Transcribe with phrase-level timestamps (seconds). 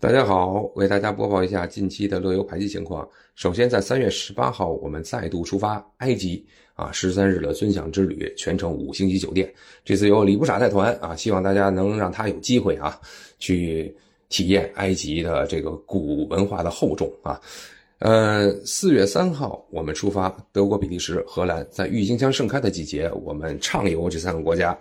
[0.00, 3.06] 大家好，为大家播报一下近期的乐游排期情况。
[3.34, 9.52] 首先，在三月十八号，我们再度出发埃及啊，十三日的尊享之旅，全程五星级酒店。
[9.84, 12.96] 这次由李不傻带团啊，希望大家能让他有机会啊，
[13.40, 13.92] 去
[14.28, 17.40] 体验埃及的这个古文化的厚重啊。
[17.98, 24.78] 呃，四月三号我们出发，德国、比利时、荷兰，在郁金香盛开的季节，我们畅游这三个国家。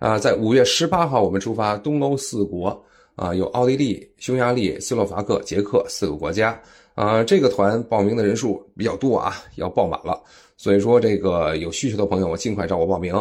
[0.00, 2.84] 啊，在五月十八号我们出发，东欧四国。
[3.16, 6.60] 啊，有奥地利、匈牙利、斯洛伐克、捷克四个国家
[6.94, 7.24] 啊。
[7.24, 10.22] 这个团报名的人数比较多啊，要报满了。
[10.58, 13.12] 所以说，这个有需求的朋友，尽快找我报名。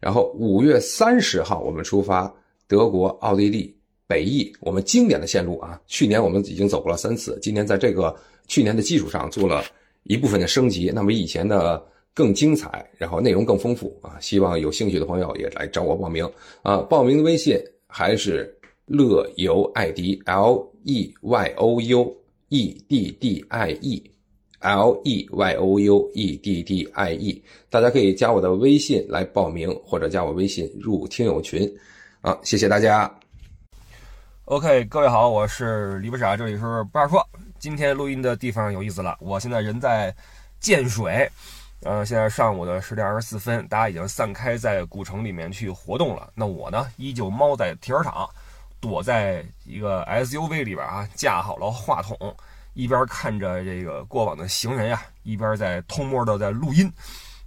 [0.00, 2.32] 然后五月三十号我们出发，
[2.66, 3.72] 德国、奥地利、
[4.08, 5.80] 北翼，我们经典的线路啊。
[5.86, 8.14] 去年我们已经走过了三次，今年在这个
[8.48, 9.64] 去年的基础上做了
[10.02, 11.80] 一部分的升级，那么以前的
[12.12, 14.18] 更精彩，然后内容更丰富啊。
[14.20, 16.28] 希望有兴趣的朋友也来找我报名
[16.62, 16.78] 啊。
[16.78, 18.52] 报名的微信还是。
[18.86, 22.16] 乐游艾迪 L E Y O U
[22.48, 24.10] E D D I E
[24.60, 31.68] L E Y O U E D D I E，大家可以加我的微信来报名，或者加我微信入听友群。
[32.20, 33.12] 啊，谢谢大家。
[34.44, 36.60] OK，各位好，我是李不傻，这里是
[36.92, 37.20] 不二说。
[37.58, 40.14] 今天录音的地方有意思了，我现在人在
[40.60, 41.28] 建水，
[41.82, 46.30] 呃，现在上午的十点二十四分，大家已经散开在古城里面去活动了。
[46.36, 48.28] 那我呢，依旧猫在停车场。
[48.80, 52.16] 躲在一个 SUV 里边啊，架好了话筒，
[52.74, 56.92] 一边看着这个过往的行人呀，一边在偷摸的在录音。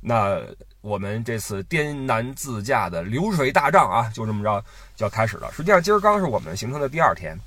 [0.01, 0.41] 那
[0.81, 4.63] 我们这次滇南自驾的流水大账啊，就这么着
[4.95, 5.51] 就要开始了。
[5.51, 7.37] 实际上，今儿刚是我们行程的第二天，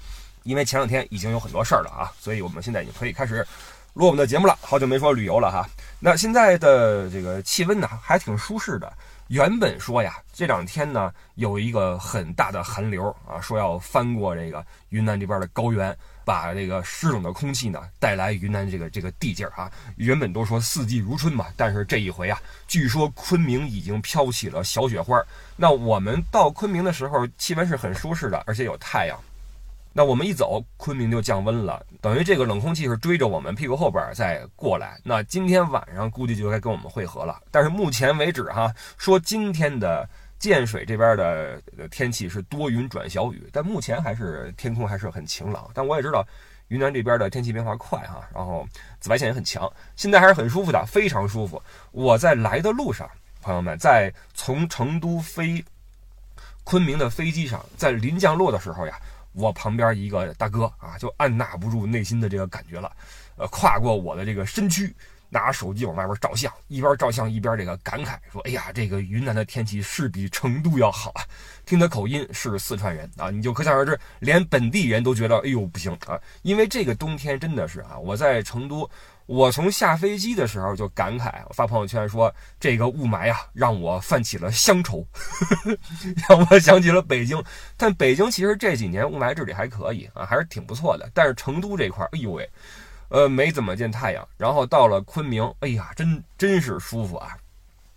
[0.42, 3.46] 因为前两天已经有很多事儿了啊，所以我们现在已经可以开始
[3.94, 4.58] 录我们的节目了。
[4.60, 5.66] 好久没说旅游了哈。
[6.04, 8.92] 那现在的这个气温呢，还挺舒适的。
[9.28, 19.70] 原本说呀，这两天呢有一个很大的寒流啊，说要翻过这个云南这边的高原，把这个湿冷的空气呢带来云南这个这个地界儿啊。
[19.94, 25.22] 原本都说四季如春嘛，但是这一回啊，据说昆明已经飘起了小雪花。
[25.56, 29.16] 那我们到昆明的时候，气温是很舒适的，而且有太阳。
[29.94, 34.98] 那我们一走，昆明就降温了，等于这个冷空气是追着我们屁股后边儿再过来。
[35.04, 37.38] 那今天晚上估计就该跟我们汇合了。
[37.50, 40.08] 但是目前为止哈，说今天的
[40.38, 41.60] 建水这边的
[41.90, 45.70] 天气是多云转小雨，但目前还是天空还是很晴朗。
[45.74, 46.26] 但我也知道
[46.68, 48.66] 云南这边的天气变化快哈，然后
[48.98, 51.62] 紫外线也很强，现在还是很舒服的，非常舒服。
[51.90, 53.06] 我在来的路上，
[53.42, 55.62] 朋友们在从成都飞
[56.64, 58.98] 昆明的飞机上，在临降落的时候呀。
[59.32, 62.90] 我旁边一个大哥啊，就按捺不住内心的这个感觉了，
[63.36, 64.94] 呃，跨过我的这个身躯，
[65.28, 71.22] 拿手机往外边照相，一边照相一边这个感慨说：“哎呀，这个云南的天气是比成都要好啊。”
[71.64, 78.88] 听他口音是四川人啊，你就可想而知，连本地人都觉得：“哎呦，不行啊！”因为这个冬天真的是啊，我在成都。
[79.26, 85.06] 我从下飞机的时候就感慨，我发朋友圈说这个雾霾啊，让我泛起了乡愁，
[86.28, 87.42] 让我想起了北京。
[87.76, 91.08] 但北京其实这几年雾霾治理还可以啊，还是挺不错的。
[91.14, 92.48] 但是成都这块，哎呦喂，
[93.08, 94.26] 呃，没怎么见太阳。
[94.36, 97.36] 然后到了昆明，哎呀，真真是舒服啊。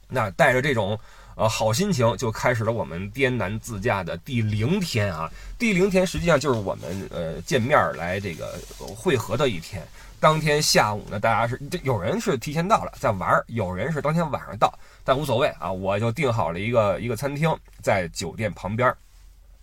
[0.07, 0.97] 那带着这种
[1.35, 5.29] 呃好心情，就开始了我们滇南自驾的第零天啊。
[5.57, 9.85] 第零天实际上就是我们呃见面来这个汇合的一天。
[10.25, 15.71] 当天下午呢，大家是这有人是提前到了在玩儿，有人是当天晚上到，但无所谓啊。
[15.71, 18.91] 我就订好了一个一个餐厅，在酒店旁边，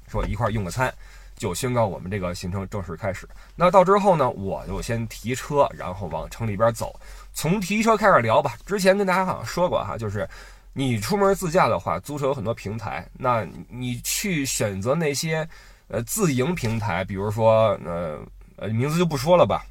[0.06, 0.94] 说一块用个餐，
[1.34, 3.28] 就宣告我们这个行程正式开始。
[3.56, 6.94] 那到之后呢，我就先提车，然后往城里边走。
[7.32, 8.54] 从提车开始聊吧。
[8.64, 10.28] 之前跟大家好像说过哈，就是
[10.72, 15.44] 你出门自驾的话，租车有很多平台，那你去选择那些
[15.88, 18.20] 呃自营平台，比如说呃
[18.54, 19.66] 呃名字就不说了吧。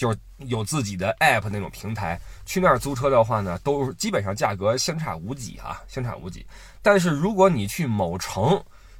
[0.00, 6.46] 就是有自己的 app 那种平台，去那儿租车的话呢，都基本上价格相差无几啊，相差无几。
[6.80, 8.58] 但是如果你去某城，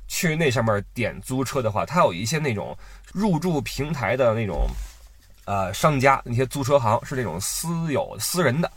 [0.09, 2.77] 去那上面点租车的话，它有一些那种
[3.15, 4.67] 入驻平台的那种
[5.47, 8.71] 呃商家，那些租车行是那种私有私人的，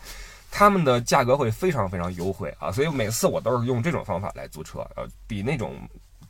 [0.49, 5.75] 他们的价格会非常非常优惠啊，所以每次我都是用这种方法来租车，呃，比那种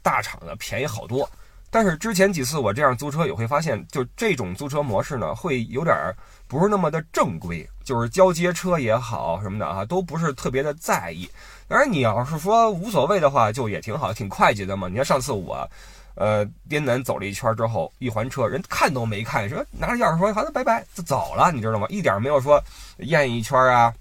[0.02, 1.30] 大厂的便宜好多。
[1.74, 6.16] 但是之前几次我这样租车也会发现，就这种租车模式呢，会有点儿
[6.48, 11.28] 不是那么的正规，就是交接车也好什么的啊，都不是特别的在意。
[11.68, 14.88] 当然，你要是说无所谓的话，就也挺好，挺快捷的嘛。
[14.88, 15.68] 你看上次我，
[16.14, 21.88] 呃，滇南走了一圈之后，一还车，人看都没看，说拿着钥匙说好的拜拜就走了，你知道吗？
[21.90, 22.64] 一点没有说
[22.98, 23.92] 验一圈啊，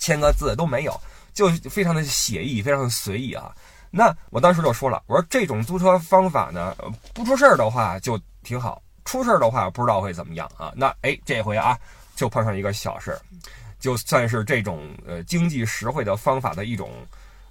[0.00, 1.00] 签个字都没有，
[1.32, 3.54] 就非常的写意，非常的随意啊。
[3.90, 6.76] 那我当时就说了，我说这种租车方法呢，
[7.14, 10.72] 不出事儿的话就挺好，出事儿的话，不知道会怎么样啊。
[10.76, 11.78] 那哎，这回啊，
[12.14, 13.20] 就碰上一个小事儿，
[13.78, 16.90] 就算是这种呃经济实惠的方法的一种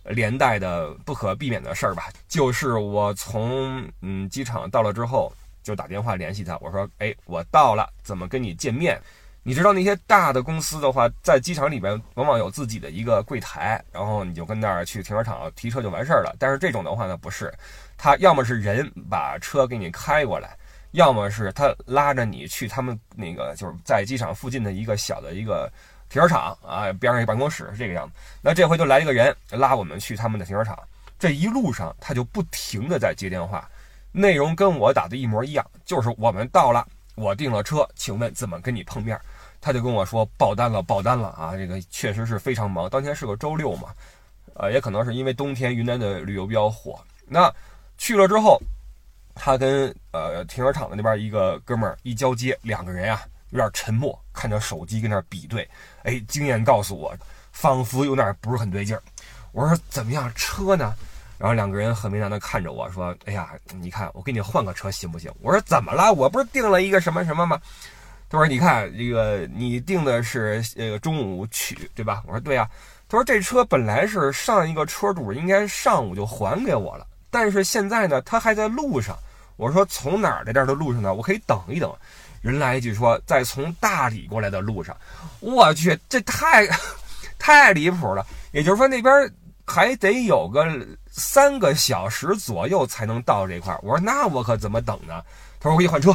[0.03, 2.09] 连带的不可避免的事儿吧。
[2.27, 9.01] 就是我从嗯机场到了之后，就打电话联系他，我说哎，我到了，怎么跟你见面？
[9.47, 16.35] 你知道那些大的公司的话，在机场里边往往有自己的一个柜台，然后你就跟那儿去停车场提车就完事儿了。
[16.37, 17.49] 但是这种的话呢，不是，
[17.97, 20.57] 他要么是人把车给你开过来，
[20.91, 25.71] 要么是他拉着你去他们那个就是在机场附近的一个小的一个
[26.09, 28.13] 停车场啊，边上一办公室是这个样子。
[28.41, 30.77] 那这回就来一个人拉我们去他们的停车场，
[31.17, 33.65] 这一路上他就不停的在接电话，
[34.11, 36.85] 内容跟我打的一模一样，就是我们到了，
[37.15, 39.17] 我订了车，请问怎么跟你碰面？
[39.59, 41.55] 他就跟我说爆单了，爆单了啊！
[41.55, 43.89] 这个确实是非常忙，当天是个周六嘛，
[44.53, 46.99] 呃，也可能是因为冬天云南的旅游比较火。
[47.25, 47.53] 那
[47.97, 48.61] 去了之后，
[49.35, 55.67] 他跟呃停车场的那边一个哥们儿一交接，两个人啊有点沉默，看着手机跟那比对。
[56.03, 57.13] 哎，经验告诉我，
[57.51, 59.03] 仿佛有点不是很对劲儿。
[59.51, 60.95] 我说怎么样车呢？
[61.37, 66.11] 然后两个人很为难的看着我说：“哎呀，你看我给你换个车行不行？”我说怎么了？
[66.11, 67.61] 我不是订了一个什么什么吗？
[68.29, 72.69] 他说：“你看这个，你订的是呃中午取，对吧？”我说：“对呀。”
[73.07, 79.17] 他说：“这车本来是上一个车主应该上午就还给我了，但是现在呢，他还在路上。”
[79.55, 81.13] 我说：“从哪儿来这儿的路上呢？
[81.13, 81.89] 我可以等一等。”
[82.43, 84.95] 人来一句说：“在从大理过来的路上。”
[85.39, 86.67] 我去，这太
[87.39, 88.25] 太离谱了。
[88.51, 89.33] 也就是说，那边
[89.65, 90.67] 还得有个
[91.09, 93.73] 三个小时左右才能到这块。
[93.81, 95.23] 我说：“那我可怎么等呢？”
[95.59, 96.13] 他说：“我给你换车。”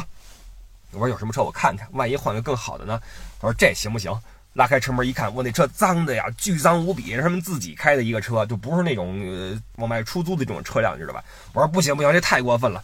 [0.93, 3.01] 我说有什么车我看看，万一换个更好的呢？
[3.39, 4.11] 他说这行不行？
[4.53, 11.23] 拉开车门一看，我那车脏的呀，巨脏无比，是他们自己开的一个车，就不是那种呃往外出租的这种车辆，你知道吧？
[11.53, 12.83] 我说不行不行，这太过分了。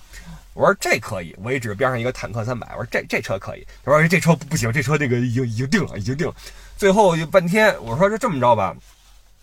[0.55, 3.65] 我说这可以，我一指边上一个坦克三百，我说这这车可以。
[3.85, 6.33] 他说这车不行，这车那个已经已经定了，已经定了。
[6.75, 8.75] 最后就半天，我说就这么着吧，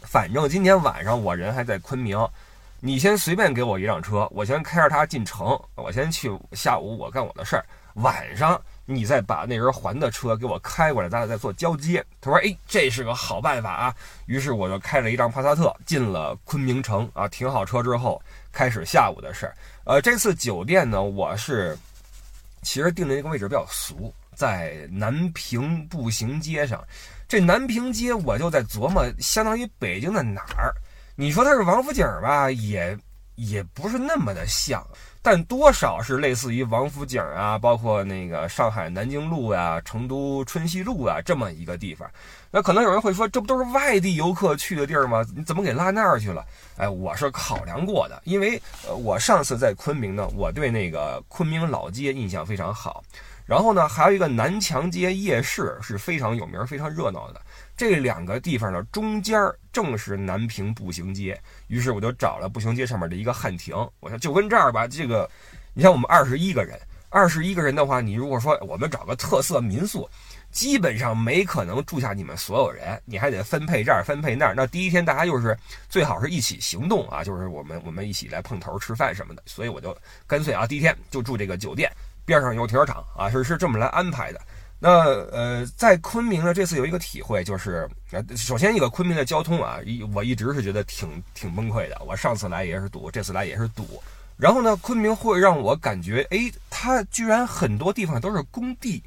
[0.00, 2.18] 反正今天晚上我人还在昆明，
[2.80, 7.64] 你先随便给我一辆车，我先开着它进城，我先去，下午我干我的事儿。
[7.96, 12.04] 晚上你再把那人还的车给我开过来，咱俩再做交接。
[12.20, 13.94] 他说：“哎，这是个好办法啊。”
[14.26, 18.20] 于是我就开了一辆帕萨特进了昆明城啊，停好车之后
[18.52, 19.56] 开始下午的事儿。
[19.84, 21.76] 呃，这次酒店呢，我是
[22.62, 26.82] 其实定的那个位置比较俗，在南平步行街上。
[27.26, 30.72] 这南平街我就在琢磨，相当于北京的哪儿？
[31.16, 32.96] 你说它是王府井吧，也
[33.36, 34.84] 也不是那么的像。
[35.22, 42.08] 但多少是类似于王府井啊，包括那个上海南京路呀、成都春熙路啊这么一个地方。
[42.50, 45.26] 那可能有人会说，这不都是外地游客去的地儿吗？
[45.34, 46.44] 你怎么给拉那儿去了？
[46.76, 53.02] 哎，我是考量过的，因为呃，我上次在昆明呢，我对那个昆明老街印象非常好。
[53.44, 57.40] 然后呢，还有一个南墙街夜市是非常有名、非常热闹的。
[57.76, 59.38] 这两个地方的中间
[59.70, 61.38] 正是南平步行街，
[61.68, 63.76] 于是我就找了步行街上面的一个汉庭。
[64.00, 65.28] 我说就跟这儿吧，这个，
[65.74, 66.80] 你像我们二十一个人，
[67.10, 70.08] 二十一个人的话，你如果说我们找个特色民宿，
[70.50, 74.54] 基本上没可能住下你们所有人，你还得分配这儿分配那儿。
[74.56, 75.54] 那第一天大家就是
[75.86, 79.42] 最好是一起行动啊，就是我们我们一起来碰头吃饭什么的。
[79.44, 79.94] 所以我就
[80.26, 81.92] 干脆啊，第一天就住这个酒店
[82.24, 84.40] 边上有停车场啊，是是这么来安排的。
[84.78, 84.90] 那
[85.32, 91.98] 呃，在昆明呢，这次有一个体会，就是呃，首先一个昆明的交通啊，一我一直是觉得挺挺崩溃的。
[92.06, 94.02] 我上次来也是堵，这次来也是堵。
[94.36, 99.02] 然后呢，昆明会让我感觉，哎，它居然很多地方都是工地，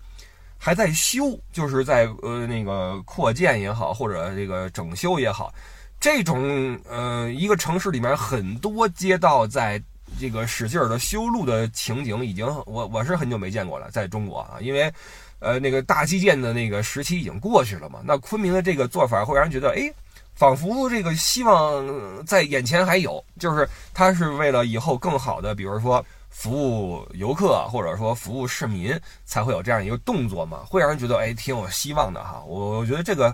[0.57, 5.53] 还在修，就是在呃那个扩建也好，或者这个整修也好，
[5.99, 9.79] 这种呃一个城市里面很多街道在
[10.19, 14.91] 这个使劲的修路的情景，已经我我是很久没见过了，在中国啊，因为。
[15.39, 18.01] 呃，那个大基建的那个时期已经过去了嘛？
[18.03, 19.91] 那昆明的这个做法会让人觉得，哎，
[20.35, 28.93] 仿佛这个希望在眼前还有，就是它是为了以后更好的，比如说服务游客或者说服务市民，
[29.25, 30.59] 才会有这样一个动作嘛？
[30.67, 32.43] 会让人觉得，哎，挺有希望的哈。
[32.45, 33.33] 我觉得这个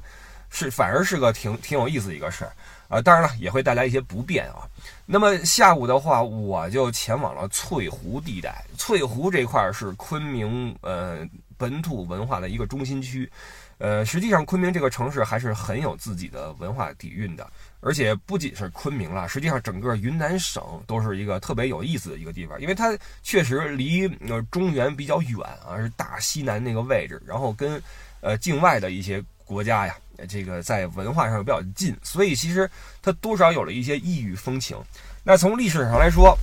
[0.49, 2.51] 是反而是个挺挺有意思的一个事儿
[2.87, 3.01] 啊。
[3.01, 4.61] 当然了，也会带来一些不便啊。
[5.07, 8.63] 那么下午的话，我就前往了翠湖地带。
[8.77, 11.27] 翠湖这块是昆明，呃。
[11.57, 13.29] 本土文化的一个中心区，
[13.77, 17.49] 呃，实际上昆明这个城市还是很有自己的文化底蕴的，
[17.81, 27.81] 而且不仅是昆明了，实际上整个云南省都是一个特别有意思的一个地方，因为它确实离呃中原比较远啊，是大西南那个位置，然后跟
[28.21, 29.95] 呃境外的一些国家呀，
[30.27, 32.69] 这个在文化上比较近，所以其实
[33.01, 34.77] 它多少有了一些异域风情。
[35.23, 36.37] 那从历史上来说。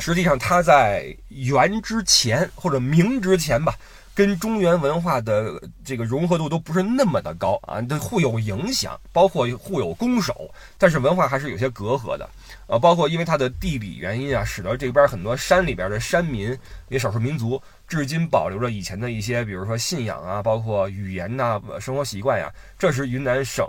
[0.00, 3.72] 实际上它在元之前或者明之前吧。
[4.14, 12.28] 跟中原文化的这个融合度都不是那么的高啊，都互有影响，包括互有攻守，但是文化还是有些隔阂的，
[12.66, 16.56] 呃，包括因为它的地理原因啊，使得这边很多山里边的山民，
[16.88, 23.66] 也少数民族，至今保留着以前的一些，比如说信仰啊，包括语言呐，生活习惯呀，这是云南省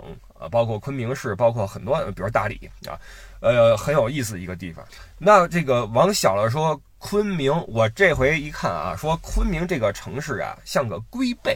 [0.48, 2.98] 包括昆明市，包括很多，比如大理啊，
[3.40, 4.84] 呃，很有意思一个地方。
[5.18, 6.80] 那这个往小了说。
[7.06, 11.54] 昆明，我这回一看啊，说昆明这个城市啊，像个龟背，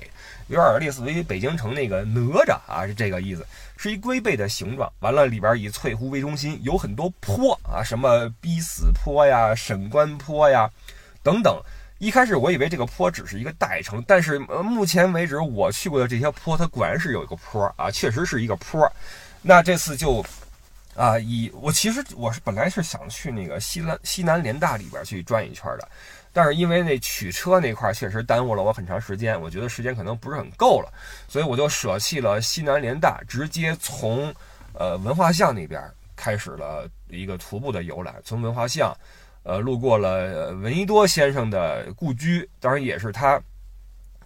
[0.48, 3.46] 有点类似于北京城那个哪吒啊，是这个意思，
[3.78, 4.92] 是一龟背的形状。
[5.00, 10.68] 完了，里边以翠湖为中心，有很多坡啊，什么逼死坡呀、沈关坡呀
[11.22, 11.58] 等等。
[11.98, 18.90] 一开始我以为这个坡只是一个代称，但是，目前为止我去过的这些坡，它果然是有一个坡啊，确实是一个坡。
[19.42, 20.24] 那这次就。
[20.94, 25.88] 啊，以我其实我是本来是想去那个西南西南联大里边去转一圈的，
[26.32, 30.92] 但是因为那取车那块确实耽误了我很长时间，我觉得时间可能不是很够了，
[31.28, 34.34] 所以我就舍弃了西南联大，直接从
[34.72, 35.80] 呃文化巷那边
[36.16, 38.92] 开始了一个徒步的游览，从文化巷，
[39.42, 43.40] 呃路过了闻一多先生的故居，当然也是他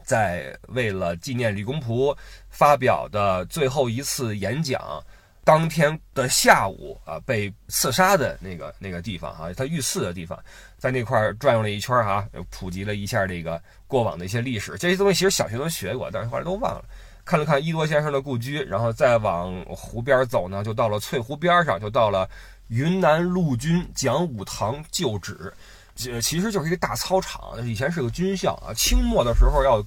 [0.03, 2.17] 在为了纪念李公朴
[2.51, 5.03] 发表的最后一次演讲。
[5.45, 10.39] 当天的下午啊，被刺杀的那个那个地方哈，他遇刺的地方，
[10.79, 14.77] 在那块转悠了一圈哈，普及了一下这个过往的一些历史。
[14.79, 16.85] 这些东西其实小学都学过，但是后来都忘了。
[17.25, 22.31] 看了看一多先生的故居，然后再往湖边走呢，就到了翠湖边上，就到了
[22.73, 25.53] 云南陆军讲武堂旧址，
[25.95, 28.73] 这其实就是一个大操场，以前是个军校啊。
[28.73, 29.85] 清末的时候要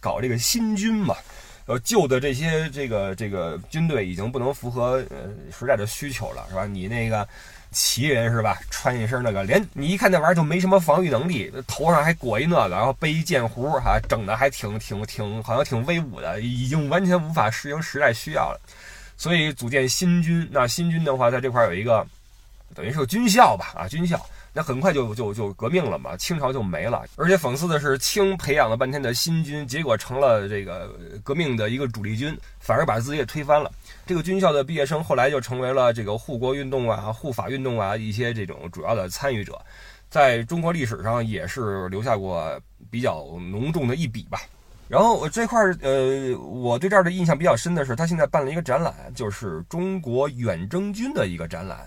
[0.00, 1.14] 搞这个新军嘛。
[1.66, 6.66] 呃，旧的这些这个这个军队已经不能符合呃时代的需求了，是吧？
[6.66, 7.26] 你那个
[7.70, 8.58] 旗人是吧？
[8.68, 18.60] 穿一身那个，连你一看那玩意儿就没什么防御能力，头上还裹一那个，然后背一剑壶，哈，整的还挺挺挺，好像挺威武的，已经完全无法适应时代需要了。
[19.16, 22.06] 所以组建新军，那新军的话，在这块有一个
[22.74, 24.20] 等于是个军校吧，啊，军校。
[24.56, 27.04] 那很快就就就革命了嘛，清朝就没了。
[27.16, 33.68] 而且讽刺的是，清培养了半天的新军，结果成了这个革命的一个主力军，反而把自己给推翻了。
[34.06, 39.60] 这个军校的毕业生后来就成为了这个护国运动啊、护法运动啊一些这种主要的参与者，
[40.08, 42.56] 在中国历史上也是留下过
[42.92, 44.40] 比较浓重的一笔吧。
[44.86, 51.78] 然后我这块儿，呃，我对这儿的印象比较深的是，他现在办了一个展览，就是中国远征军的一个展览。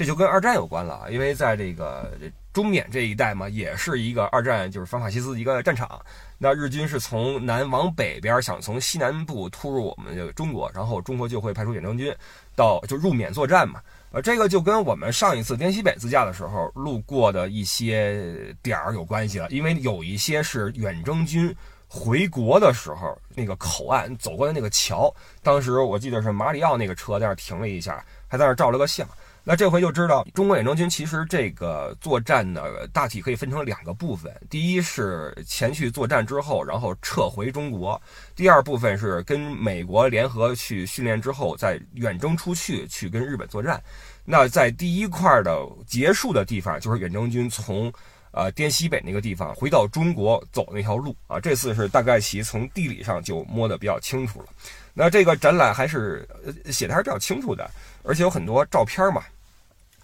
[0.00, 2.10] 这就跟二战有关了，因为在这个
[2.54, 6.00] 中缅这一带嘛，也是一个二战就是反法西斯一个战场。
[6.38, 12.10] 那日军是从南往北边，想从西南部突入我们这个中国，然后中国就会派出远征军
[12.56, 13.78] 到就入缅作战嘛。
[14.10, 21.54] 呃，这个就跟我们上一次滇西北自驾的时候路过的一些点儿有关系了，因为有一些是远征军
[21.88, 29.06] 回国的时候那个口岸走过的那个桥，当时我记得是马里奥那个车在那停了一下，还在那照了个相。
[29.42, 34.30] 那这回就知道，中国远征军其实这个作战呢，大体可以分成两个部分。
[34.50, 37.98] 第一是前去作战之后，然后撤回中国；
[38.36, 43.82] 第二部分是跟美国联合去训练之后，再远征出去去跟日本作战。
[44.26, 47.90] 那在第一块的结束的地方，就是远征军从
[48.32, 51.40] 呃滇西北那个地方回到中国走那条路啊。
[51.40, 54.46] 这次是大概其从地理上就摸得比较清楚了。
[54.92, 56.28] 那这个展览还是
[56.66, 57.68] 写的还是比较清楚的。
[58.02, 59.22] 而且有很多照片嘛，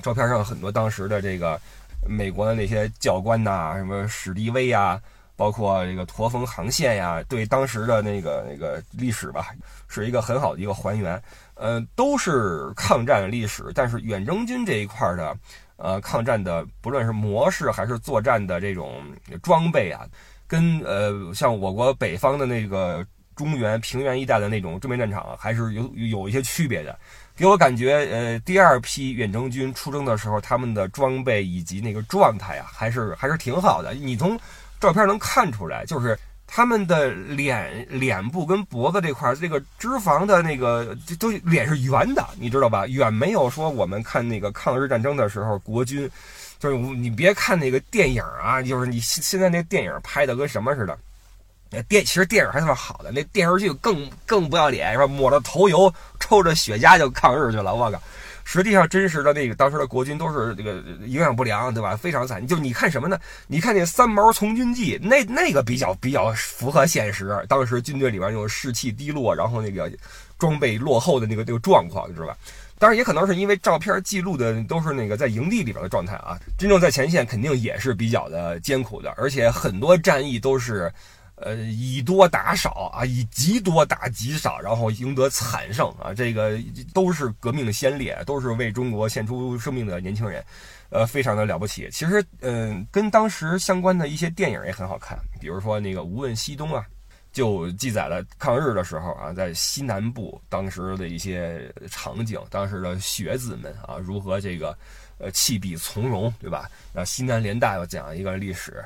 [0.03, 1.61] 照片上很多当时的这个
[2.07, 5.00] 美国的那些教官呐，什么史迪威呀，
[5.37, 9.55] 包括这个驼峰航线呀，对当时的那个那个历史吧，
[9.88, 11.21] 是一个很好的一个还原。
[11.55, 15.35] 呃，都是抗战历史，但是远征军这一块的，
[15.76, 19.03] 呃，抗战的不论是模式还是作战的这种
[19.43, 20.07] 装备啊，
[20.47, 23.03] 跟呃像我国北方的那个
[23.37, 26.99] 中原平原一带的那种正面战场还是有有一些区别的。
[27.37, 33.93] 给我感觉，呃，第二批远征军出征的时候，他们的装备以及那个状态啊，还是还是挺好的。
[33.93, 34.40] 你从
[34.81, 42.87] 照片能看出来，就是他们的脸、脸部跟脖子这块，这个脂肪的那个都脸是圆的，你知道吧？
[42.87, 46.09] 远没有说我们看那个抗日战争的时候，国军
[46.59, 50.99] 就是你别看那个电影啊，就是你现在那电影拍的跟什么似的。
[51.70, 55.06] 那电其实电影还算好的，那电视剧更更不要脸，是吧？
[55.06, 58.00] 抹着头油，抽着雪茄就抗日去了，我靠！
[58.44, 61.96] 实际上真实的那个当时的国军都是这个营养不良，对吧？
[61.96, 62.46] 非常惨。
[62.46, 63.18] 就你看什么呢？
[63.49, 67.44] 你看那三毛从军记，那那个比较比较符合现实。
[67.49, 69.90] 当时军队里边那种士气低落，然后那个
[70.38, 72.37] 装备落后的那个那个状况，你知道吧？
[72.78, 76.38] 当然也可能是因为照片记录的都是那个在营地里边的状态啊。
[76.56, 80.92] 真正在前线肯定也是比较的艰苦的，而且很多战役都是。
[81.37, 86.59] 呃，以多打少啊，以极多打极少，然后赢得惨胜啊，这个
[86.95, 90.43] 都是革命的先烈，都是为中国献出生命的年轻人，
[90.88, 91.90] 呃，非常的了不起。
[91.93, 96.87] 其实，嗯，跟当时相关的一些电影也很好看，比如说那个《无问西东》啊，
[97.33, 104.75] 就记载了抗日的时候啊，在西南部当时的一些场景，当时的学子们啊，如何这个
[105.19, 106.71] 呃弃笔从戎，对吧？
[106.95, 108.83] 那，西南联大要讲一个历史。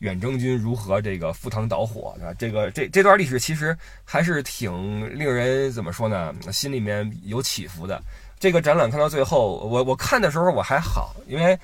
[0.00, 2.32] 远征军如何这个赴汤蹈火啊？
[2.38, 6.34] 这个这这段历史其实还是挺令人怎么说呢？
[6.52, 8.02] 心里面有起伏的。
[8.38, 11.58] 这个展览看到最后，我我看的时候我还好，因为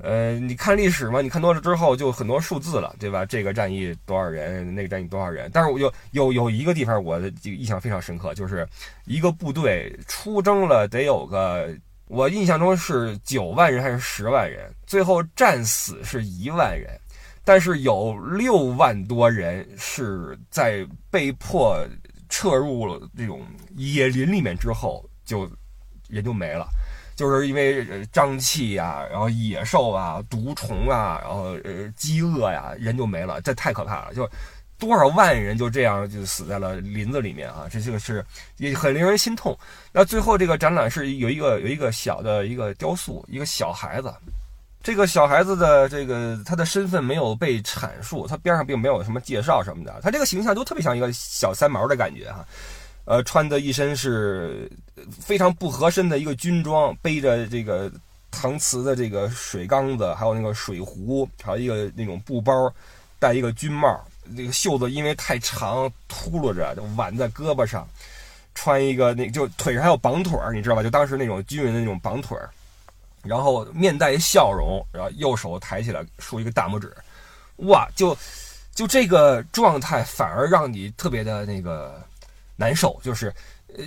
[0.00, 3.26] 呃，你看历史嘛，你看多了之后就很多数字了，对吧？
[3.26, 5.50] 这个战役多少人，那个战役多少人？
[5.52, 8.66] 但是我有有有一个地方我的这个印象非常深刻，就是
[9.06, 11.68] 一个部队出征了得有个，
[12.06, 16.88] 我印象中是九万人还是十万人，最后战死是一万人。
[17.48, 21.82] 但是有六万多人是在被迫
[22.28, 23.40] 撤入了这种
[23.74, 25.50] 野林里面之后，就
[26.10, 26.68] 人就没了，
[27.16, 34.12] 就是因为瘴气呀，然后野兽啊、毒虫啊，然后呃饥饿呀，人就没了，这太可怕了。
[34.12, 34.28] 就
[34.76, 38.22] 多少万人就这样就死在了林子里面啊，这这个是
[38.58, 39.58] 也很令人心痛。
[39.90, 44.12] 那最后这个展览是有一个有一个小的一个雕塑，一个小孩子。
[44.82, 52.44] 这个小孩子的这个他的身份没有被阐述，他边上并没有什么介绍什么的，他这个形象都特别像一个小三毛的感觉哈，
[53.04, 54.70] 呃，穿的一身是
[55.20, 57.90] 非常不合身的一个军装，背着这个
[58.32, 62.72] 搪瓷的这个水缸子，还有那个水壶，还有一个那种布包，
[63.18, 67.86] 戴一个军帽，那个袖子因为太长秃噜着，就挽在胳膊上，
[68.54, 70.82] 穿一个那就腿上还有绑腿儿，你知道吧？
[70.82, 72.48] 就当时那种军人的那种绑腿儿。
[73.22, 76.94] 然后面带笑容，然后右手抬起来竖一个大拇指，
[77.56, 78.16] 哇，就
[78.74, 82.00] 就这个状态反而让你特别的那个
[82.56, 83.34] 难受，就是，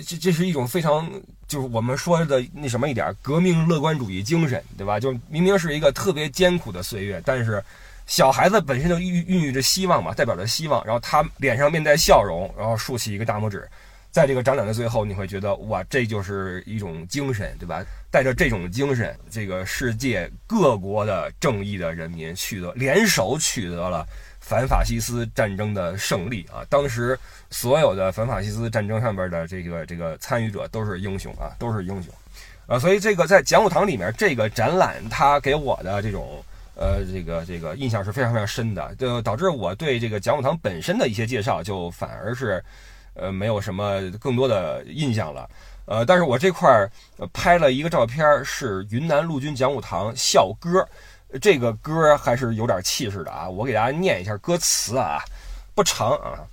[0.06, 1.10] 这这是一种非常
[1.48, 5.00] 就是我们说的那什么一点革命乐观主义精神，对吧？
[5.00, 7.62] 就明明是一个特别艰苦的岁月，但是
[8.06, 13.68] 小孩子本身就孕孕育着希望嘛，代表着希望，然后他脸上面带笑容，然后竖起一个大拇指。
[14.12, 17.82] 在这个展览的最后，你会觉得哇，这就是一种精神，对吧？
[18.10, 24.06] 带着这种精神，这个世界各国的正义的人民取得联手取得了
[24.38, 26.60] 反法西斯战争的胜利啊！
[26.68, 32.12] 当时所有的反法西斯战争上边的这个这个参与者都是英雄啊，都是英雄
[32.66, 32.78] 啊！
[32.78, 36.44] 所以这个在讲武堂里面这个展览，它给我的这种
[36.74, 42.62] 呃这个这个印象是非常非常深的，就导致我对这个讲武堂本身的一些介绍就反而是。
[43.14, 45.48] 呃，没有什么更多的印象了。
[45.84, 46.90] 呃，但是我这块儿
[47.32, 50.86] 拍了一个照片，是云南陆军讲武堂校歌。
[51.40, 55.22] 这个歌还是有点气势的啊，我给大家念一下歌词啊，
[55.74, 56.44] 不长啊。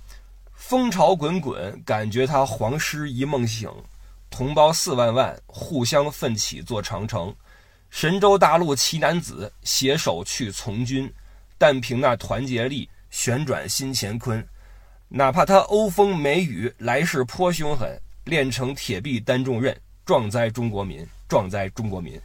[0.54, 3.68] 风潮滚滚，感觉他黄师一梦醒，
[4.30, 7.34] 同胞四万万，互相奋起做长城。
[7.90, 11.12] 神州大陆奇男子，携手去从军，
[11.58, 14.46] 但凭那团结力，旋转新乾坤。
[15.12, 22.18] 哪怕他欧风美雨，来势颇凶狠，练成铁臂担重任，壮哉中国民，壮哉中国民！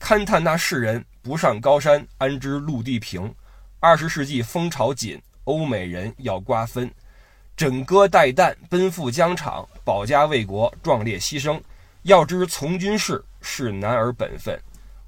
[0.00, 3.32] 勘探那世人不上高山，安知陆地平？
[3.78, 6.90] 二十世纪风潮紧，欧美人要瓜分。
[7.56, 11.60] 枕戈待旦，奔赴疆场，保家卫国，壮烈牺牲。
[12.02, 14.60] 要知从军事是男儿本分，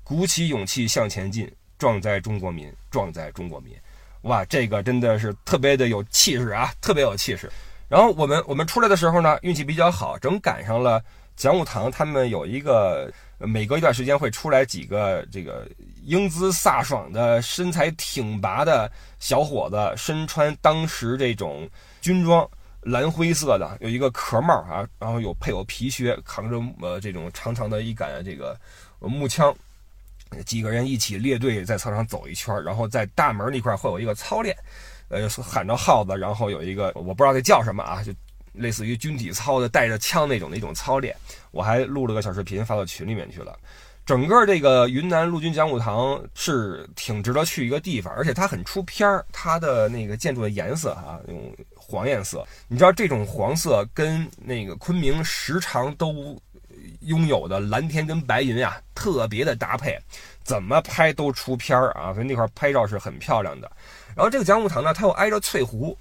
[0.05, 3.75] 鼓起勇气向前进，壮哉中国民，壮哉中国民！
[4.29, 7.51] 哇，这个真的是特别的有气势啊，特别有气势。
[7.89, 11.03] 然后我们我们出来的时候呢，运气比较好，正赶上了
[11.35, 15.67] 讲武堂他们有一个每隔一段时间会出来几个这个
[16.05, 21.67] 英姿飒爽的、身材挺拔的小伙子，身穿当时这种
[22.03, 22.47] 军装，
[22.83, 28.55] 蓝灰色的，有一个壳帽啊，然后有配有皮靴，扛着呃这种长长的一杆这个
[29.01, 29.55] 木枪。
[30.45, 34.57] 几个人一起列队在操场走一圈，然后在大门那块会有一个操练，
[35.09, 38.13] 呃，喊着号子，然后有一个我不知道这叫什么啊，就
[38.53, 41.15] 类似于军体操的带着枪那种的一种操练。
[41.51, 43.57] 我还录了个小视频发到群里面去了。
[44.05, 52.43] 整个这个云南陆军讲武堂是挺值得去一个地方，而且它很出片儿，它的那个建筑的颜色啊，用黄颜色。
[52.69, 56.41] 你知道这种黄色跟那个昆明时常都
[57.01, 59.99] 拥有的蓝天跟白云啊，特别的搭配，
[60.43, 63.71] 怎么拍都出片儿啊，所以那块拍照是很漂亮的。
[64.15, 65.97] 然后这个讲武堂呢，它又挨着翠湖，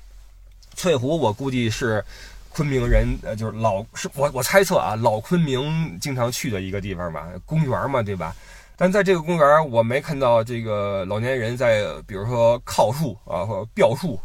[0.75, 2.03] 翠湖我估计是
[2.49, 8.35] 昆明人，呃，就是老是我我猜测啊，老昆明经常去的一个地方吧，公园嘛，对吧？
[8.75, 14.19] 但在这个公园，我没看到这个老年人在，比如说靠树啊或者吊树。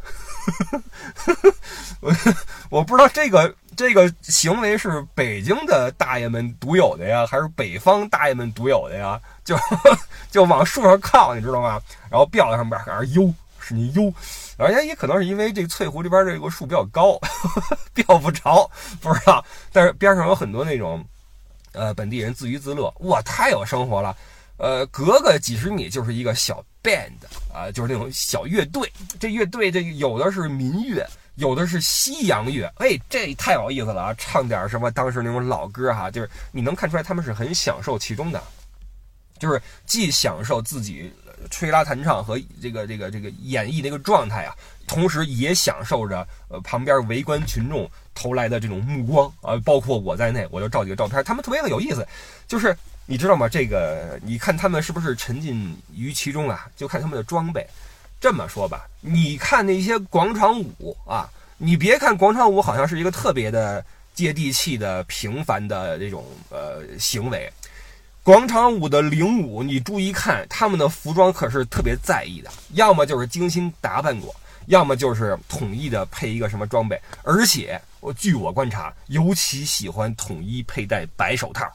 [2.01, 2.13] 我
[2.71, 9.21] 我不知道这个这个行为是北京的大爷们独有的呀，还是北方大爷们独有的呀？
[9.45, 9.57] 就
[10.31, 11.81] 就往树上靠，你知道吗？
[12.11, 14.13] 然后吊在上边搁那悠，使劲悠。
[14.59, 17.19] 而且也可能是因为这翠湖这边这个树比较高，
[17.95, 19.45] 吊不着，不知道。
[19.73, 21.05] 但是边上有很多那种
[21.73, 24.15] 呃本地人自娱自乐，哇，太有生活了。
[24.63, 27.11] 呃，隔个几十米就是一个小 band
[27.53, 28.89] 啊，就是那种小乐队。
[29.19, 32.73] 这乐队这有的是民乐，有的是西洋乐。
[32.77, 34.15] 哎，这太有意思了啊！
[34.17, 38.41] 唱点什么当时那种老歌哈，就是你能看出来他们是很享受其中的，
[39.37, 41.13] 就是既享受自己
[41.51, 44.55] 吹拉弹唱和这个这个这个演绎那个状态啊，
[44.87, 52.07] 同时也享受着呃旁边围观群众投来的这种目光啊，包括我在内，我就照几个照片，他们特别的有意思，
[52.47, 52.77] 就是。
[53.07, 53.49] 你知道吗？
[53.49, 56.67] 这个你看他们是不是沉浸于其中啊？
[56.77, 57.67] 就看他们的装备。
[58.21, 63.85] 这么说吧，你看那些广场舞啊，你别看广场舞好像是一个特别的
[64.15, 67.53] 接地气的平凡的这种呃行为，
[68.23, 74.33] 广场舞的领舞，你注意看他们的服装可是特别在意的，要么就是精心打扮过，
[74.67, 81.69] 要么就是统一的配一个什么装备，而且我据我观察，尤其喜欢统一佩戴白手套。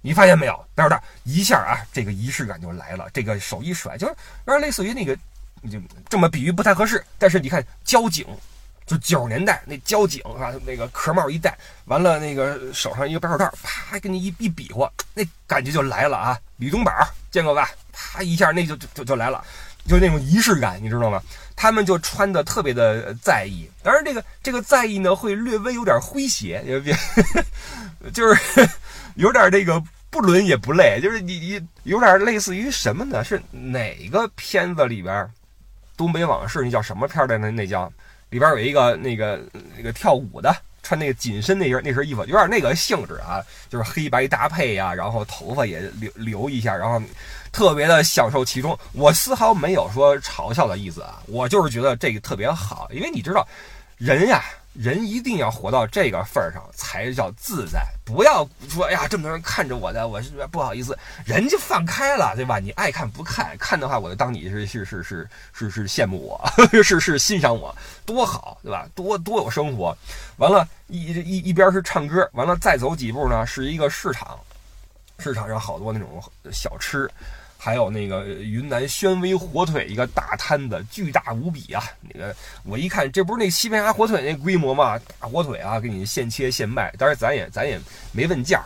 [0.00, 0.64] 你发现没有？
[0.74, 3.08] 待会儿一下啊，这个仪式感就来了。
[3.12, 4.14] 这个手一甩，就是
[4.46, 5.16] 有点类似于那个，
[5.70, 7.04] 就这么比喻不太合适。
[7.18, 8.24] 但是你看交警，
[8.86, 16.38] 就九十年代那交警啊，那个壳帽一戴，完了那个手上一个白手套，啪给你一一比划，那感觉就来了啊。
[16.56, 16.92] 吕东宝
[17.30, 17.70] 见过吧？
[17.92, 19.44] 啪一下那就就就来了，
[19.86, 21.20] 就那种仪式感，你知道吗？
[21.56, 26.96] 他们就穿的特别的在意，当然这个这个在意呢，会略微有点诙谐，别
[28.12, 28.68] 就是。
[29.18, 33.24] 有点这个不伦也不类，就是你你有点类似于什么呢？
[33.24, 35.12] 是哪个片子里边
[35.96, 37.36] 《东北往事》那叫什么片的？
[37.36, 37.92] 那那叫
[38.30, 39.44] 里边有一个那个
[39.76, 47.02] 那个跳舞的，穿那个紧身那身那身衣服，有点那个性质啊，就是黑白搭配呀，然后头发也留留一下，然后
[47.50, 48.78] 特别的享受其中。
[48.92, 53.44] 我丝毫没有说嘲笑的意思啊，我就是觉得这个特别好，因为你知道
[53.96, 54.44] 人呀。
[54.78, 62.60] 人一定要活到这个份儿上才叫自在，不要说哎呀这么多人看着我的，我是不好意思，人家放开了，对吧？
[62.60, 66.48] 你爱看不看，看的话我就当你是是是是是是羡慕我，
[66.80, 67.74] 是是欣赏我，
[68.06, 68.86] 多好，对吧？
[68.94, 69.96] 多多有生活。
[70.36, 74.38] 完了，一一一边是唱歌，完了再走几步呢，是一个市场，
[75.18, 77.10] 市场上好多那种小吃。
[77.60, 81.82] 还有那个云南宣威火腿，一个大摊子，巨大无比啊！
[82.00, 84.96] 那个我一看，这不是那西班牙火腿那规模吗？
[85.18, 86.94] 大火腿啊，给你现切现卖。
[86.96, 87.78] 当然，咱也咱也
[88.12, 88.62] 没问价。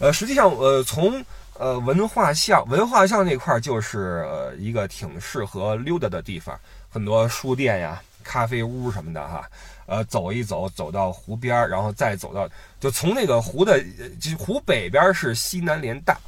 [0.00, 1.24] 呃，实际上，呃，从
[1.56, 4.26] 呃文化巷文化巷那块儿就是
[4.58, 6.58] 一个挺适合溜达的地方，
[6.90, 9.48] 很多书店呀、咖啡屋什么的哈。
[9.86, 12.48] 呃，走一走，走到湖边儿，然后再走到，
[12.80, 13.80] 就从那个湖的
[14.20, 16.18] 就湖北边是西南联大。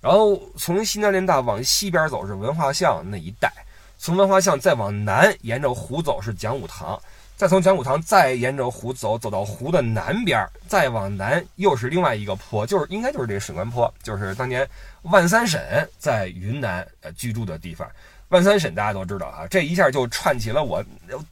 [0.00, 3.52] 然后从西南联大往西边走是文化巷那一带，
[3.98, 6.98] 从文化巷再往南沿着湖走是讲武堂，
[7.36, 14.66] 再从讲武堂再沿着湖走，走到湖的南边，再往南又是另外一个坡，就是应该就是这个沈关坡，就是当年
[15.02, 17.86] 万三沈在云南呃居住的地方。
[18.28, 20.82] 万三沈大家都知道啊，这一下就串起了我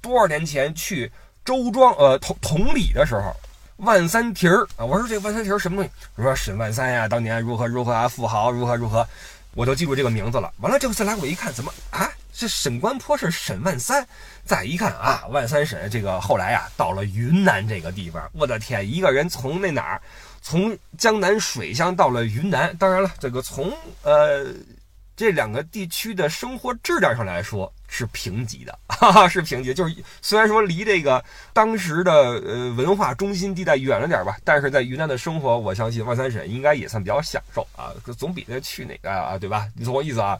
[0.02, 1.10] 多少年前去
[1.44, 3.34] 周庄呃同同里的时候。
[3.78, 4.84] 万三蹄儿啊！
[4.84, 5.90] 我说这万三蹄儿什么东西？
[6.16, 9.06] 我说沈万三呀，当年如何如何啊，富豪如何如何，
[9.54, 10.52] 我都记住这个名字了。
[10.60, 12.10] 完了，这次来我一看，怎么啊？
[12.32, 14.06] 这沈关坡是沈万三？
[14.44, 20.02] 再一看啊，万三沈这个后来啊，到了云南这个地方，我的天，一个人从那哪儿，
[20.42, 22.76] 从江南水乡到了云南。
[22.78, 24.46] 当然了，这个从呃。
[25.18, 29.74] 这两个地区的生活质量上来说是平级的， 哈哈，是平级。
[29.74, 39.66] 就是虽然说离这个当时的呃文化中心地带远了点吧，但是在云南的生活，我相信万三省应该也算比较享受啊，总比那去哪个啊，对吧？
[39.74, 40.38] 你懂我意思啊？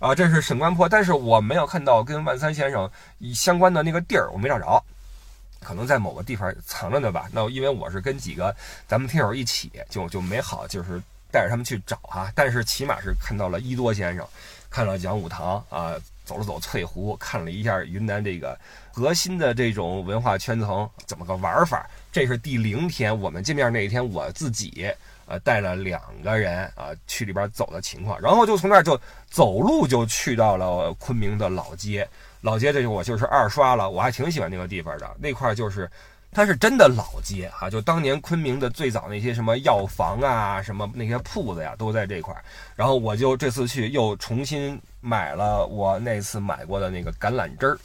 [0.00, 2.90] 啊，这是沈关坡，但是我没有看到跟万三先生
[3.32, 4.84] 相关的那个地儿，我没找着，
[5.62, 7.26] 可能在某个地方藏着呢吧。
[7.32, 8.54] 那因为我是跟几个
[8.86, 11.00] 咱们听友一起，就就没好就是。
[11.32, 14.26] 带着他们去找哈，但是起码是看到了伊多先生，
[14.68, 18.58] 看了讲武堂啊，走了走翠湖，看了一下云南这个
[18.92, 21.88] 核心的这种文化圈层怎么个玩法。
[22.12, 24.92] 这是第零天，我们见面那一天，我自己
[25.26, 32.08] 呃，带了两个人啊去里边走的情况，然后就从那儿就走路就去到了昆明的老街。
[32.40, 35.16] 老街这就我就是二刷了，我还挺喜欢那个地方的。
[35.20, 35.88] 那块就是，
[36.32, 42.44] 它是真的老街啊，就当年昆明的最早那些什么药房啊，什么那些铺子呀，都在这块儿。
[42.76, 47.78] 然后我就这次去又重新买了我那次买过的那个橄榄汁儿。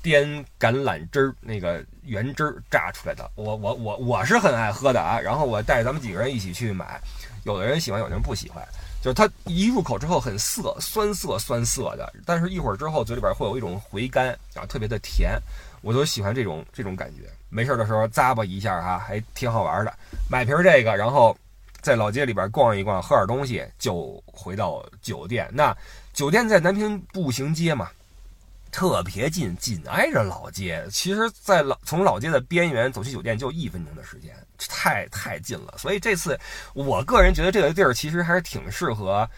[0.00, 5.18] 滇橄榄汁儿，那个原汁儿榨出来的，我我我我是很爱喝的啊。
[5.18, 7.00] 然后我带咱们几个人一起去买，
[7.42, 8.64] 有的人喜欢，有的人不喜欢。
[9.02, 15.36] 就是它一入口之后很涩，酸涩酸涩的，但是一会儿之后嘴里边会有一种回甘啊，特别的甜。
[15.82, 17.22] 我就喜欢这种这种感觉。
[17.48, 19.92] 没事的时候咂巴一下哈，还挺好玩的。
[20.28, 21.36] 买瓶这个，然后
[21.80, 25.48] 在老街里边逛一逛，喝点东西，就回到酒店。
[25.52, 25.76] 那
[26.12, 27.88] 酒店在南平步行街嘛。
[28.70, 30.86] 特别近，紧挨着老街。
[30.92, 34.36] 其实，在老从老街的边缘走去酒店就一分钟的时间，
[34.68, 35.72] 太太近了。
[35.78, 36.38] 所以这次，
[36.74, 39.28] 我个人觉得这个地儿其实还是挺适合，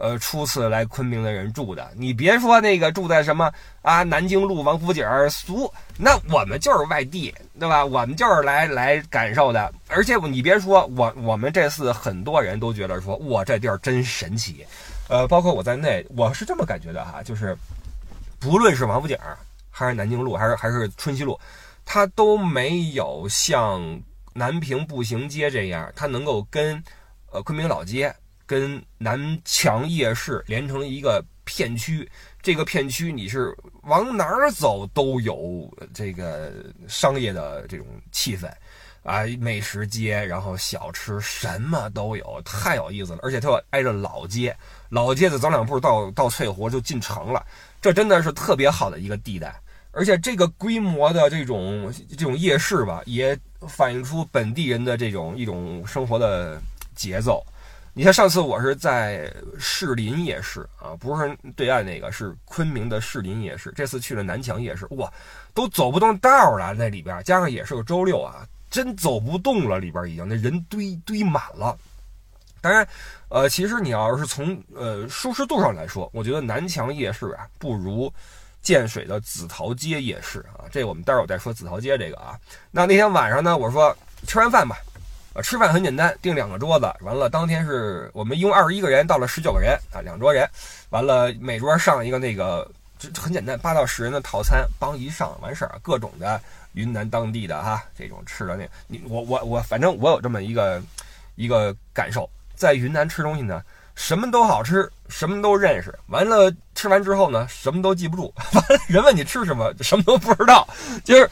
[0.00, 1.90] 呃，初次来昆明的人住的。
[1.94, 7.84] 你别说那个住在什么啊南京路王府井儿俗，那我们就是外地，对吧？
[7.84, 9.72] 我们就是来来感受的。
[9.88, 14.66] 而且你别说，我我们这次很多人都觉得说，哇，这地儿真神奇。
[15.08, 17.56] 呃，包括我在内，我是这么感觉的哈，就是。
[18.42, 19.18] 不论是王府井，
[19.70, 21.38] 还是南京路，还是还是春熙路，
[21.84, 24.00] 它都没有像
[24.32, 26.82] 南平步行街这样，它能够跟
[27.32, 28.10] 呃昆明老街、
[28.50, 32.10] 跟南墙夜市连成一个片区。
[32.42, 36.52] 这个片区你是往哪儿走都有这个
[36.88, 38.50] 商业的这种气氛
[39.04, 43.20] 啊，美食街，然后小吃什么都有，太有意思了。
[43.22, 44.56] 而且它挨着老街，
[44.88, 47.46] 老街子走两步到到翠湖就进城了。
[47.80, 49.54] 这真的是特别好的一个地带，
[49.92, 56.60] 而且这个规模的这种这种夜市吧，也反映出本地人的这种一种生活的
[56.96, 57.46] 节奏。
[57.92, 63.72] 你看上次我是在士林夜市啊，不是对岸那个，是昆明的士林夜市。
[63.74, 65.12] 这次去了南墙夜市，哇，
[65.52, 71.76] 都走不动道了，那里边加上也是个周六啊，真走不动了，里边已经那人堆堆满了。
[72.60, 72.86] 当然，
[73.28, 78.12] 呃，其实你要是从呃舒适度上来说，我觉得南墙夜市啊不如
[78.62, 80.68] 建水的紫陶街夜市啊。
[80.70, 82.38] 这我们待会儿再说紫陶街这个啊。
[82.70, 84.76] 那那天晚上呢，我说吃完饭吧，
[85.32, 90.48] 呃，吃饭很简单，订两个桌子，完了当天是我们一共二十一个人，到了十九个人啊，两桌人，
[90.90, 96.40] 完了每桌上一个那个就很简单，八到十人的套餐，帮一上完事儿，各种的
[96.72, 100.82] 云南当地的哈这种吃的那，你我我我反正我有这么一个
[101.36, 102.28] 一个感受。
[102.56, 103.62] 在云南吃东西呢，
[103.94, 105.98] 什么都好吃，什么都认识。
[106.08, 108.30] 完了吃完之后呢，什么都记不住。
[108.52, 110.68] 完了人问你吃什么，什么都不知道。
[111.02, 111.30] 就是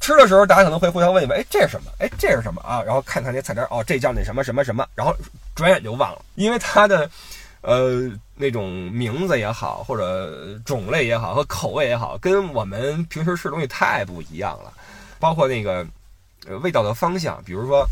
[0.00, 1.90] 吃的时候，大家可能会互相问一问：“哎，这是什么？
[1.98, 4.86] 哎，这是什么啊？”然后看看那菜单，哦，这叫那什么什么什么。
[4.94, 5.14] 然后
[5.54, 7.08] 转眼就忘了，因为它的
[7.60, 14.72] 呃那种名字也好，或者种类也好，和口味也好，跟我们平时吃东西太不一样了。
[15.18, 15.86] 包括那个
[16.62, 17.86] 味道的方向，比如说。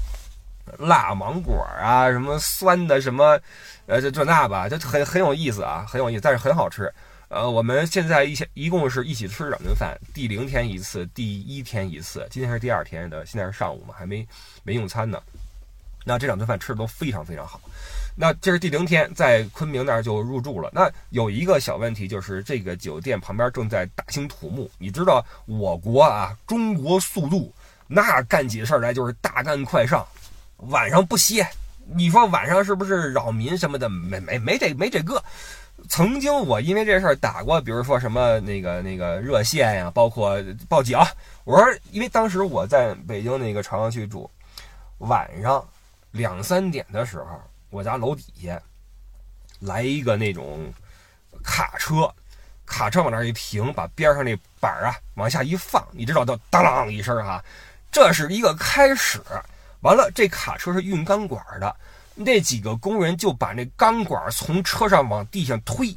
[0.81, 3.38] 辣芒果啊，什么酸的什么，
[3.87, 6.92] 呃，这这那吧，就很很有意思啊，很有意思，但是很好吃。
[7.29, 14.27] 呃，我们现在一起一共是一起吃两顿饭，第零天一次，第一天一次，今天是第二天的，现在是上午嘛，还没
[14.62, 15.21] 没用餐呢。
[16.05, 17.61] 那这两顿饭吃的都非常非常好。
[18.15, 20.71] 那这是第零天，在昆明那儿就入住了。
[20.73, 24.71] 那有一个小问题，就是这个酒店旁边正在大兴土木。
[24.79, 27.53] 你知道我国啊，中国速度
[27.89, 30.07] 那干起事儿来就是大干快上。
[30.59, 31.45] 晚上不歇，
[31.93, 33.89] 你说晚上是不是扰民什么的？
[33.89, 35.21] 没没没这没这个。
[35.88, 40.37] 曾经我因为这事儿打过，比如说什么那个那个热线呀，包括
[40.68, 40.99] 报警。
[41.44, 44.31] 我说，因为当时我在北京那个朝阳区住，
[44.99, 45.64] 晚上
[46.11, 48.61] 两三点的时候，我家楼底下
[49.61, 50.72] 来一个那种
[51.44, 52.12] 卡车，
[52.64, 57.42] 卡车往那儿一停，把边上那板儿啊往下一放，你知道，就当啷一声哈，
[57.92, 59.20] 这是一个开始。
[59.83, 61.77] 完了，这卡车是运钢管的，
[62.16, 65.96] 那几个工人就把那钢管从车上往地上推。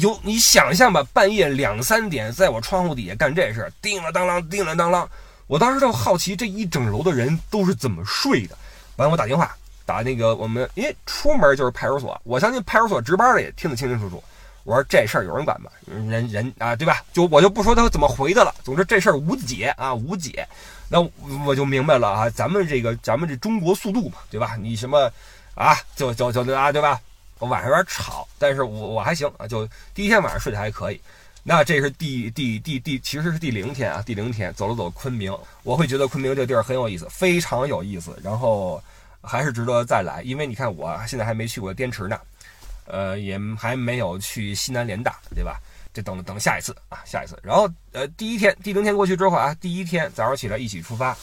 [0.00, 5.06] 有你想象吧，半夜两三点，在我窗户底下干这事，叮了当啷，叮了当啷。
[5.46, 8.56] 我当时就好奇，这一整楼的人都是怎么睡的。
[8.96, 9.54] 完，我打电话
[9.84, 14.24] 打那个我们，因为出门就是派出所，我相信派出所值班的也听得清清楚楚。
[14.62, 15.70] 我说这事儿有人管吗？
[15.86, 17.02] 人人啊，对吧？
[17.12, 18.54] 就我就不说他怎么回的了。
[18.64, 20.48] 总之这事儿无解啊，无解。
[20.88, 21.06] 那
[21.44, 24.56] 我就明白了啊，咱们这个咱们这中国速度嘛，对吧？
[24.58, 25.12] 你什么
[25.54, 27.00] 啊，就就就啊，对吧？
[27.38, 31.00] 我晚上有点吵，但是我我还行啊，就第一天晚上睡得还可以。
[31.42, 38.18] 那这是第第第第，其实是第零天啊，第零天走了走昆明，我会觉得昆明这地儿很有意思，非常有意思。
[38.22, 38.82] 然后
[39.20, 42.18] 还是值得再来，因为你看我现在还没去过滇池呢，
[42.86, 45.60] 呃，也还没有去西南联大，对吧？
[45.92, 47.38] 这等等下一次啊，下一次。
[47.42, 51.14] 然后呃，第一天第零天过去之后啊，第一天早上起来一起出发，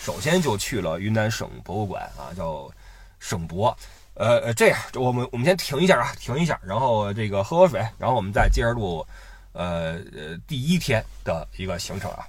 [0.00, 2.70] 首先就去了云南省博物馆啊，叫
[3.18, 3.76] 省博。
[4.14, 9.06] 呃呃，这样我们我们先停一下啊，停一下，然后这个喝喝水，然后我们再接着录
[9.52, 12.26] 呃呃第一天的一个行程啊。